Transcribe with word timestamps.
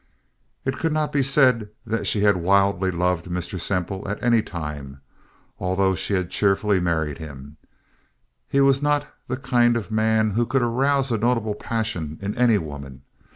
It 0.65 0.77
could 0.79 0.91
not 0.93 1.13
be 1.13 1.21
said 1.21 1.69
that 1.85 2.07
she 2.07 2.21
had 2.21 2.37
wildly 2.37 2.89
loved 2.89 3.25
Mr. 3.27 3.59
Semple 3.59 4.07
at 4.09 4.17
any 4.23 4.41
time. 4.41 4.99
Although 5.59 5.93
she 5.93 6.15
had 6.15 6.31
cheerfully 6.31 6.79
married 6.79 7.19
him, 7.19 7.57
he 8.49 8.61
was 8.61 8.81
not 8.81 9.07
the 9.27 9.37
kind 9.37 9.77
of 9.77 9.91
man 9.91 10.31
who 10.31 10.47
could 10.47 10.63
arouse 10.63 11.11
a 11.11 11.19
notable 11.19 11.53
passion 11.53 12.17
in 12.19 12.33
any 12.35 12.57
woman. 12.57 13.03